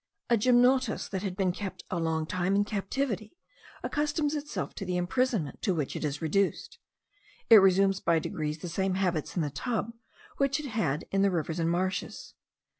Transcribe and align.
A 0.31 0.35
gymnotus 0.35 1.07
that 1.09 1.21
has 1.21 1.33
been 1.33 1.51
kept 1.51 1.83
a 1.91 1.99
long 1.99 2.25
time 2.25 2.55
in 2.55 2.65
captivity, 2.65 3.37
accustoms 3.83 4.33
itself 4.33 4.73
to 4.73 4.83
the 4.83 4.97
imprisonment 4.97 5.61
to 5.61 5.75
which 5.75 5.95
it 5.95 6.03
is 6.03 6.23
reduced; 6.23 6.79
it 7.51 7.57
resumes 7.57 7.99
by 7.99 8.17
degrees 8.17 8.57
the 8.57 8.67
same 8.67 8.95
habits 8.95 9.35
in 9.35 9.43
the 9.43 9.51
tub, 9.51 9.93
which 10.37 10.59
it 10.59 10.69
had 10.69 11.05
in 11.11 11.21
the 11.21 11.29
rivers 11.29 11.59
and 11.59 11.69
marshes. 11.69 12.33